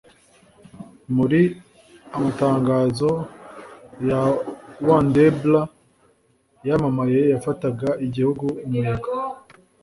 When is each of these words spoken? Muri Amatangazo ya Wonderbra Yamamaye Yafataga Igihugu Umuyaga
Muri 1.15 1.41
Amatangazo 2.15 3.09
ya 4.09 4.21
Wonderbra 4.85 5.61
Yamamaye 6.67 7.19
Yafataga 7.33 7.87
Igihugu 8.05 8.45
Umuyaga 8.65 9.09